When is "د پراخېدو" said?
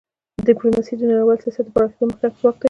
1.65-2.07